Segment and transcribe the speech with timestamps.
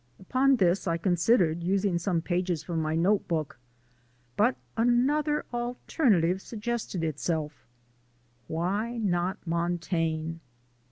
[0.19, 3.59] Upon this, I considered using some pages from my notebook,
[4.35, 7.67] but another alternative suggested itself:
[8.47, 10.37] "Why not Montaigne?"